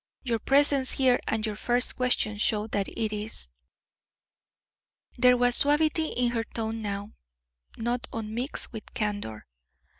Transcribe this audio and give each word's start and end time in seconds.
Your 0.23 0.39
presence 0.39 0.93
here 0.93 1.19
and 1.27 1.45
your 1.45 1.55
first 1.55 1.95
question 1.95 2.39
show 2.39 2.65
that 2.65 2.87
it 2.87 3.13
is." 3.13 3.49
There 5.15 5.37
was 5.37 5.57
suavity 5.57 6.07
in 6.07 6.31
her 6.31 6.43
tone 6.43 6.81
now, 6.81 7.11
not 7.77 8.07
unmixed 8.11 8.73
with 8.73 8.95
candour. 8.95 9.45